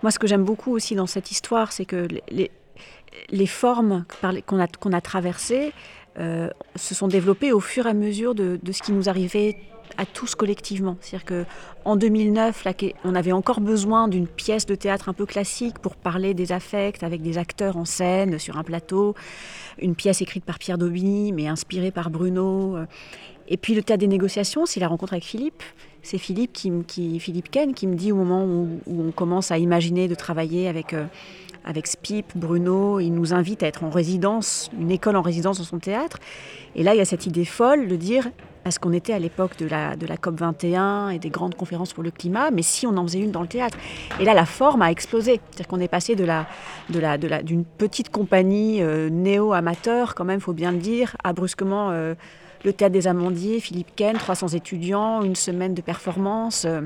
moi, 0.04 0.12
ce 0.12 0.20
que 0.20 0.28
j'aime 0.28 0.44
beaucoup 0.44 0.72
aussi 0.72 0.96
dans 0.96 1.08
cette 1.08 1.32
histoire, 1.32 1.72
c'est 1.72 1.86
que 1.86 2.08
les, 2.30 3.48
formes 3.48 4.06
qu'on 4.46 4.60
a, 4.60 5.02
traversées 5.02 5.72
euh, 6.20 6.50
se 6.76 6.94
sont 6.94 7.08
développées 7.08 7.52
au 7.52 7.60
fur 7.60 7.88
et 7.88 7.90
à 7.90 7.94
mesure 7.94 8.36
de 8.36 8.72
ce 8.72 8.82
qui 8.82 8.92
nous 8.92 9.10
arrivait 9.10 9.58
à 9.98 10.06
tous 10.06 10.36
collectivement. 10.36 10.98
C'est-à-dire 11.02 11.46
qu'en 11.84 11.96
2009, 11.96 12.68
on 13.04 13.16
avait 13.16 13.32
encore 13.32 13.62
besoin 13.62 14.08
d'une 14.08 14.28
pièce 14.28 14.66
de 14.66 14.76
théâtre 14.76 15.10
un 15.10 15.14
peu 15.14 15.26
classique 15.26 15.80
pour 15.80 15.96
parler 15.96 16.34
des 16.34 16.52
affects 16.52 17.04
avec 17.04 17.22
des 17.22 17.38
acteurs 17.38 17.78
en 17.78 17.86
scène 17.86 18.40
sur 18.40 18.58
un 18.58 18.64
plateau. 18.64 19.16
Une 19.80 19.96
pièce 19.96 20.22
écrite 20.22 20.46
par 20.46 20.60
Pierre 20.60 20.78
Daubigny, 20.78 21.32
mais 21.32 21.48
inspirée 21.48 21.92
par 21.92 22.10
Bruno. 22.10 22.78
Et 23.48 23.58
puis 23.58 23.76
le 23.76 23.84
théâtre 23.84 24.00
des 24.00 24.08
négociations, 24.08 24.66
c'est 24.66 24.80
la 24.80 24.88
rencontre 24.88 25.14
avec 25.14 25.24
Philippe. 25.24 25.62
C'est 26.02 26.18
Philippe, 26.18 26.54
qui, 26.54 26.72
qui, 26.88 27.20
Philippe 27.20 27.50
Ken 27.50 27.74
qui 27.74 27.88
me 27.88 27.96
dit 27.96 28.12
au 28.12 28.16
moment 28.16 28.46
où, 28.46 28.80
on 28.88 29.12
commence 29.12 29.52
à 29.52 29.58
imaginer 29.58 30.08
de 30.08 30.16
travailler 30.16 30.68
avec, 30.68 30.94
euh, 30.94 31.06
avec 31.64 31.88
Spip, 31.88 32.26
Bruno, 32.36 33.00
il 33.00 33.12
nous 33.12 33.34
invite 33.34 33.64
à 33.64 33.68
être 33.68 33.84
en 33.84 33.90
résidence, 33.90 34.70
une 34.80 34.92
école 34.92 35.16
en 35.16 35.24
résidence 35.24 35.58
dans 35.58 35.64
son 35.64 35.80
théâtre. 35.80 36.20
Et 36.76 36.84
là, 36.84 36.94
il 36.94 36.98
y 37.00 37.02
a 37.02 37.06
cette 37.06 37.26
idée 37.26 37.46
folle 37.46 37.88
de 37.88 37.96
dire 37.96 38.30
parce 38.66 38.80
qu'on 38.80 38.94
était 38.94 39.14
à 39.14 39.20
l'époque 39.20 39.58
de 39.58 39.68
la, 39.68 39.96
de 39.96 40.08
la 40.08 40.18
COP 40.18 40.40
21 40.40 41.10
et 41.10 41.20
des 41.20 41.30
grandes 41.30 41.54
conférences 41.54 41.94
pour 41.94 42.02
le 42.02 42.10
climat, 42.10 42.50
mais 42.50 42.64
si 42.64 42.88
on 42.88 42.98
en 42.98 43.04
faisait 43.04 43.20
une 43.20 43.30
dans 43.30 43.44
le 43.44 43.48
théâtre. 43.48 43.78
Et 44.20 44.26
là, 44.26 44.34
la 44.34 44.48
forme 44.48 44.82
a 44.82 44.90
explosé. 44.90 45.40
C'est-à-dire 45.52 45.68
qu'on 45.68 45.80
est 45.80 45.88
passé 45.88 46.16
de 46.16 46.24
la, 46.24 46.48
de 46.90 46.98
la, 46.98 47.20
de 47.20 47.28
la, 47.28 47.44
d'une 47.44 47.64
petite 47.64 48.10
compagnie 48.10 48.82
euh, 48.82 49.12
néo-amateur, 49.12 50.16
quand 50.16 50.26
même, 50.26 50.40
faut 50.40 50.54
bien 50.54 50.72
le 50.72 50.80
dire, 50.80 51.16
à 51.24 51.32
brusquement 51.32 51.92
euh, 51.92 52.16
le 52.64 52.74
théâtre 52.74 52.94
des 52.94 53.06
Amandiers, 53.06 53.60
Philippe 53.60 53.96
Ken, 53.96 54.18
300 54.18 54.48
étudiants, 54.48 55.22
une 55.22 55.36
semaine 55.36 55.76
de 55.76 55.84
performance. 55.84 56.66
Euh, 56.66 56.82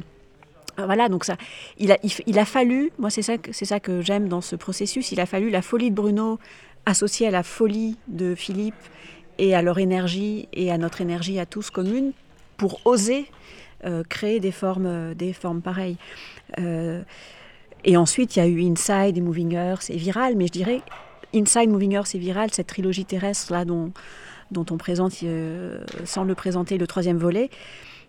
voilà, 0.77 1.07
donc 1.07 1.23
ça, 1.23 1.37
il 1.77 1.93
a, 1.93 1.97
il, 2.27 2.39
a 2.39 2.45
fallu, 2.45 2.91
moi 2.99 3.09
c'est 3.09 3.21
ça, 3.21 3.35
c'est 3.53 3.65
ça 3.65 3.79
que 3.79 4.01
j'aime 4.01 4.27
dans 4.27 4.41
ce 4.41 4.57
processus, 4.57 5.13
il 5.13 5.21
a 5.21 5.25
fallu 5.25 5.49
la 5.49 5.61
folie 5.61 5.91
de 5.91 5.95
Bruno 5.95 6.39
associée 6.85 7.27
à 7.27 7.31
la 7.31 7.43
folie 7.43 7.97
de 8.07 8.35
Philippe 8.35 8.75
et 9.39 9.55
à 9.55 9.63
leur 9.63 9.79
énergie 9.79 10.47
et 10.53 10.71
à 10.71 10.77
notre 10.77 11.01
énergie 11.01 11.39
à 11.39 11.47
tous 11.47 11.71
commune 11.71 12.11
pour 12.57 12.81
oser 12.85 13.25
euh, 13.85 14.03
créer 14.07 14.41
des 14.41 14.51
formes, 14.51 14.85
euh, 14.85 15.13
des 15.13 15.31
formes 15.31 15.61
pareilles. 15.61 15.95
Euh, 16.59 17.01
et 17.85 17.95
ensuite, 17.95 18.35
il 18.35 18.39
y 18.39 18.41
a 18.41 18.47
eu 18.47 18.61
Inside 18.61 19.17
et 19.17 19.21
Moving 19.21 19.53
Earth 19.53 19.89
et 19.89 19.95
Viral, 19.95 20.35
mais 20.35 20.47
je 20.47 20.51
dirais 20.51 20.81
Inside, 21.33 21.69
Moving 21.69 21.93
Earth 21.93 22.13
et 22.13 22.19
Viral, 22.19 22.49
cette 22.51 22.67
trilogie 22.67 23.05
terrestre 23.05 23.53
là 23.53 23.63
dont, 23.63 23.93
on 24.53 24.77
présente, 24.77 25.13
sans 26.03 26.23
le 26.25 26.35
présenter, 26.35 26.77
le 26.77 26.87
troisième 26.87 27.17
volet, 27.17 27.49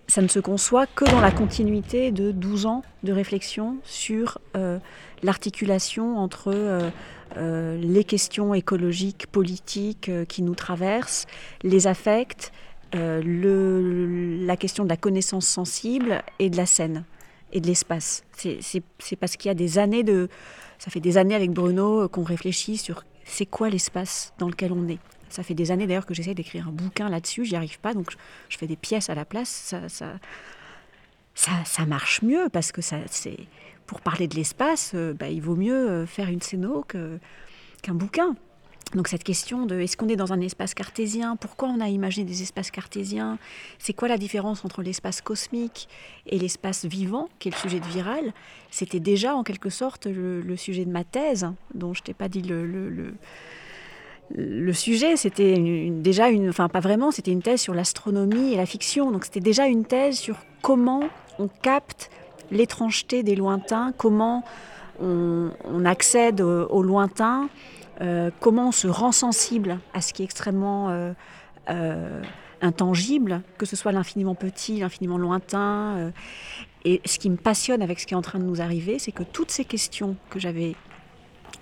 ça 0.09 0.23
ne 0.23 0.27
se 0.27 0.41
conçoit 0.41 0.87
que 0.87 1.05
dans 1.05 1.21
la 1.21 1.31
continuité 1.31 2.11
de 2.11 2.33
12 2.33 2.67
ans 2.67 2.83
de 3.05 3.13
réflexion 3.13 3.77
sur 3.85 4.39
l'articulation 5.23 6.19
entre 6.19 6.91
euh, 7.37 7.77
les 7.77 8.03
questions 8.03 8.55
écologiques, 8.55 9.29
politiques 9.29 10.09
euh, 10.09 10.25
qui 10.25 10.43
nous 10.43 10.57
traversent, 10.57 11.27
les 11.63 11.87
affects, 11.87 12.51
euh, 12.97 13.23
le, 13.23 14.45
la 14.45 14.57
question 14.57 14.83
de 14.83 14.89
la 14.89 14.97
connaissance 14.97 15.47
sensible 15.47 16.25
et 16.41 16.51
de 16.51 16.57
la 16.57 16.67
scène 16.67 17.05
et 17.53 17.61
de 17.61 17.67
l'espace. 17.69 18.25
C'est 18.33 19.17
parce 19.17 19.37
qu'il 19.37 19.49
y 19.49 19.53
a 19.53 19.55
des 19.55 19.79
années 19.79 20.03
de... 20.03 20.29
Ça 20.79 20.91
fait 20.91 21.01
des 21.01 21.19
années 21.19 21.35
avec 21.35 21.51
Bruno 21.53 22.09
qu'on 22.09 22.25
réfléchit 22.25 22.79
sur 22.79 23.05
c'est 23.25 23.47
quoi 23.47 23.69
l'espace 23.69 24.33
dans 24.39 24.49
lequel 24.49 24.73
on 24.73 24.89
est. 24.89 24.99
Ça 25.29 25.45
fait 25.45 25.55
des 25.55 25.71
années 25.71 25.87
d'ailleurs 25.87 26.07
que 26.07 26.15
j'essaie 26.15 26.35
d'écrire 26.35 26.67
un 26.67 26.73
bouquin 26.73 27.09
là-dessus, 27.09 27.45
j'y 27.45 27.55
arrive 27.55 27.79
pas, 27.79 27.95
donc 27.95 28.11
je, 28.49 28.59
fais 28.59 28.67
des 28.67 28.77
pièces 28.77 29.09
à 29.11 29.15
la 29.15 29.25
place. 29.25 29.49
Ça, 29.49 29.89
ça, 29.89 30.15
ça, 31.35 31.53
ça 31.65 31.87
marche 31.87 32.23
mieux 32.23 32.49
parce 32.53 32.73
que 32.73 32.83
ça, 32.83 32.97
c'est 33.07 33.37
pour 33.91 34.03
parler 34.03 34.29
de 34.29 34.37
l'espace, 34.37 34.93
euh, 34.95 35.13
bah, 35.15 35.31
il 35.31 35.43
vaut 35.43 35.57
mieux 35.57 35.75
euh, 35.75 36.07
faire 36.07 36.29
une 36.29 36.41
scéno 36.41 36.85
qu'un 37.83 37.95
bouquin. 37.95 38.37
Donc 38.95 39.09
cette 39.09 39.25
question 39.25 39.67
de 39.67 39.81
est-ce 39.81 39.97
qu'on 39.97 40.07
est 40.07 40.15
dans 40.15 40.33
un 40.33 40.41
espace 40.41 40.75
cartésien? 40.75 41.35
Pourquoi 41.35 41.71
on 41.71 41.81
a 41.81 41.89
imaginé 41.89 42.25
des 42.25 42.41
espaces 42.43 42.71
cartésiens? 42.71 43.37
C'est 43.81 43.93
quoi 43.93 44.07
la 44.07 44.17
différence 44.17 44.65
entre 44.65 44.83
l'espace 44.83 45.21
cosmique 45.21 45.89
et 46.27 46.39
l'espace 46.39 46.85
vivant, 46.85 47.29
qui 47.41 47.49
est 47.49 47.51
le 47.51 47.57
sujet 47.57 47.81
de 47.81 47.87
Viral? 47.87 48.33
C'était 48.71 49.01
déjà 49.01 49.35
en 49.35 49.43
quelque 49.43 49.71
sorte 49.71 50.07
le, 50.07 50.57
sujet 50.57 50.85
de 50.85 50.93
ma 50.93 51.03
thèse, 51.03 51.49
dont 51.75 51.93
je 51.93 52.03
t'ai 52.03 52.15
pas 52.15 52.29
dit 52.29 52.43
le, 52.43 52.65
le, 52.65 53.15
le 54.37 54.73
sujet, 54.73 55.17
c'était 55.17 55.91
déjà 55.91 56.29
une, 56.29 56.49
enfin 56.49 56.69
pas 56.69 56.81
vraiment, 56.81 57.11
c'était 57.11 57.33
une 57.33 57.43
thèse 57.43 57.61
sur 57.61 57.75
l'astronomie 57.75 58.53
et 58.53 58.57
la 58.57 58.67
fiction. 58.67 59.11
Donc 59.11 59.25
c'était 59.25 59.41
déjà 59.41 59.67
une 59.67 59.85
thèse 59.85 60.17
sur 60.17 60.37
comment 60.63 61.03
on 61.41 61.49
capte 61.49 62.09
l'étrangeté 62.51 63.23
des 63.23 63.37
lointains, 63.37 63.93
comment 63.97 64.45
on, 65.01 65.85
accède 65.85 66.41
au, 66.41 66.83
lointain, 66.83 67.49
euh, 68.01 68.31
comment 68.41 68.69
on 68.69 68.73
se 68.73 68.87
rend 68.87 69.13
sensible 69.13 69.79
à 69.95 70.01
ce 70.01 70.13
qui 70.13 70.23
est 70.23 70.25
extrêmement 70.25 70.91
euh, 70.91 71.13
euh, 71.71 72.23
intangible, 72.61 73.43
que 73.59 73.67
ce 73.67 73.77
soit 73.77 73.93
l'infiniment 73.93 74.35
petit, 74.35 74.79
l'infiniment 74.79 75.19
lointain. 75.19 76.13
et 76.85 77.01
ce 77.07 77.19
qui 77.19 77.31
me 77.31 77.37
passionne 77.37 77.83
avec 77.83 78.01
ce 78.01 78.07
qui 78.07 78.15
est 78.15 78.17
en 78.17 78.23
train 78.23 78.39
de 78.39 78.45
nous 78.45 78.61
arriver, 78.61 78.99
c'est 78.99 79.13
que 79.13 79.23
toutes 79.23 79.51
ces 79.51 79.65
questions 79.65 80.17
que 80.29 80.39
j'avais 80.39 80.75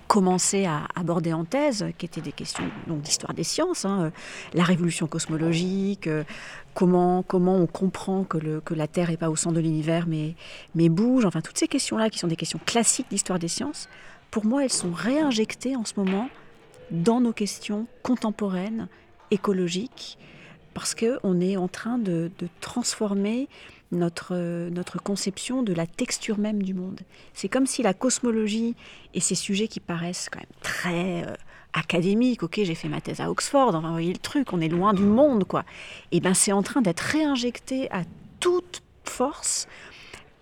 commencé 0.09 0.65
à 0.65 0.87
aborder 0.95 1.33
en 1.33 1.45
thèse, 1.45 1.85
qui 1.99 2.07
étaient 2.07 2.19
des 2.19 2.31
questions 2.31 2.63
d'histoire 2.87 3.35
des 3.35 3.43
sciences, 3.43 3.85
hein, 3.85 4.11
la 4.55 4.63
révolution 4.63 5.05
cosmologique, 5.05 6.09
comment, 6.73 7.21
comment 7.21 7.57
on 7.57 7.67
comprend 7.67 8.23
que, 8.23 8.39
le, 8.39 8.59
que 8.59 8.73
la 8.73 8.87
Terre 8.87 9.11
n'est 9.11 9.17
pas 9.17 9.29
au 9.29 9.35
centre 9.35 9.55
de 9.55 9.61
l'univers 9.61 10.07
mais, 10.07 10.33
mais 10.73 10.89
bouge, 10.89 11.25
enfin 11.25 11.41
toutes 11.41 11.59
ces 11.59 11.67
questions-là 11.67 12.09
qui 12.09 12.17
sont 12.17 12.27
des 12.27 12.35
questions 12.35 12.59
classiques 12.65 13.05
d'histoire 13.11 13.37
des 13.37 13.47
sciences, 13.47 13.87
pour 14.31 14.45
moi 14.45 14.63
elles 14.63 14.71
sont 14.71 14.91
réinjectées 14.91 15.75
en 15.75 15.85
ce 15.85 15.93
moment 15.95 16.27
dans 16.89 17.21
nos 17.21 17.33
questions 17.33 17.85
contemporaines, 18.01 18.87
écologiques, 19.29 20.17
parce 20.73 20.95
qu'on 20.95 21.39
est 21.39 21.55
en 21.55 21.67
train 21.67 21.99
de 21.99 22.31
transformer 22.61 23.47
notre, 23.91 24.69
notre 24.69 25.01
conception 25.01 25.63
de 25.63 25.73
la 25.73 25.87
texture 25.87 26.37
même 26.37 26.61
du 26.61 26.73
monde. 26.73 26.99
C'est 27.33 27.49
comme 27.49 27.65
si 27.65 27.81
la 27.81 27.93
cosmologie 27.93 28.75
et 29.13 29.19
ces 29.19 29.35
sujets 29.35 29.67
qui 29.67 29.79
paraissent 29.79 30.29
quand 30.31 30.39
même 30.39 30.61
très... 30.61 31.23
Euh, 31.25 31.35
académique. 31.73 32.43
Ok, 32.43 32.59
j'ai 32.63 32.75
fait 32.75 32.87
ma 32.87 33.01
thèse 33.01 33.19
à 33.19 33.29
Oxford, 33.29 33.75
enfin, 33.75 33.87
vous 33.87 33.93
voyez 33.93 34.13
le 34.13 34.19
truc, 34.19 34.53
on 34.53 34.61
est 34.61 34.69
loin 34.69 34.93
du 34.93 35.03
monde, 35.03 35.43
quoi. 35.43 35.61
Et 36.11 36.17
eh 36.17 36.19
ben, 36.19 36.33
c'est 36.33 36.51
en 36.51 36.63
train 36.63 36.81
d'être 36.81 36.99
réinjecté 36.99 37.91
à 37.91 38.01
toute 38.39 38.81
force 39.03 39.67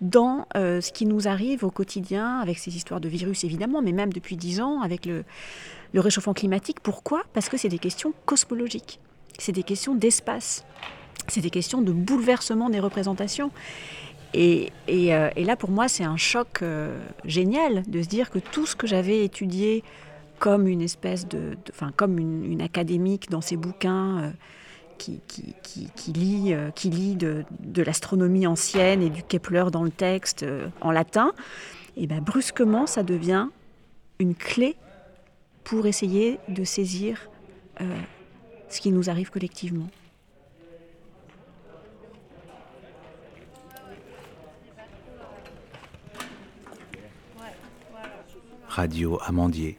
dans 0.00 0.46
euh, 0.56 0.80
ce 0.80 0.92
qui 0.92 1.06
nous 1.06 1.26
arrive 1.26 1.64
au 1.64 1.70
quotidien, 1.70 2.38
avec 2.38 2.58
ces 2.58 2.76
histoires 2.76 3.00
de 3.00 3.08
virus 3.08 3.44
évidemment, 3.44 3.82
mais 3.82 3.92
même 3.92 4.12
depuis 4.12 4.36
dix 4.36 4.60
ans, 4.60 4.80
avec 4.80 5.06
le, 5.06 5.24
réchauffement 5.94 6.34
climatique. 6.34 6.78
Pourquoi? 6.80 7.22
Parce 7.32 7.48
que 7.48 7.56
c'est 7.56 7.68
des 7.68 7.78
questions 7.78 8.12
cosmologiques, 8.24 9.00
c'est 9.38 9.52
des 9.52 9.64
questions 9.64 9.94
d'espace, 9.94 10.64
c'est 11.26 11.40
des 11.40 11.50
questions 11.50 11.82
de 11.82 11.92
bouleversement 11.92 12.70
des 12.70 12.80
représentations. 12.80 13.50
Et, 14.34 14.70
euh, 14.88 15.30
là, 15.36 15.56
pour 15.56 15.70
moi, 15.70 15.88
c'est 15.88 16.04
un 16.04 16.16
choc 16.16 16.60
euh, 16.62 16.98
génial 17.24 17.82
de 17.88 18.02
se 18.02 18.08
dire 18.08 18.30
que 18.30 18.38
tout 18.38 18.66
ce 18.66 18.76
que 18.76 18.86
j'avais 18.86 19.24
étudié 19.24 19.82
comme 20.38 20.68
une 20.68 20.82
espèce 20.82 21.26
de, 21.26 21.56
enfin 21.70 21.90
comme 21.96 22.18
une, 22.18 22.60
académique 22.60 23.30
dans 23.30 23.40
ses 23.40 23.56
bouquins 23.56 24.18
euh, 24.18 24.30
qui, 24.98 25.20
lit, 26.12 26.54
qui 26.74 26.90
lit 26.90 27.16
de, 27.16 27.44
de 27.60 27.82
l'astronomie 27.82 28.46
ancienne 28.46 29.02
et 29.02 29.10
du 29.10 29.22
Kepler 29.22 29.64
dans 29.72 29.82
le 29.82 29.90
texte 29.90 30.44
en 30.80 30.90
latin, 30.90 31.32
et 31.96 32.06
ben 32.06 32.20
brusquement 32.20 32.86
ça 32.86 33.04
devient 33.04 33.48
une 34.18 34.34
clé 34.34 34.76
pour 35.64 35.86
essayer 35.86 36.40
de 36.48 36.64
saisir 36.64 37.30
ce 38.68 38.80
qui 38.80 38.90
nous 38.90 39.08
arrive 39.08 39.30
collectivement. 39.30 39.86
Radio 48.78 49.18
Amandier 49.26 49.76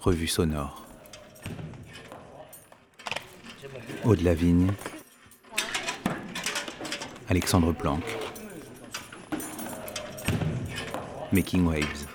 Revue 0.00 0.26
sonore. 0.26 0.84
Aude 4.04 4.20
Lavigne. 4.20 4.70
Alexandre 7.30 7.72
Planck. 7.72 8.04
Making 11.32 11.66
Waves. 11.66 12.06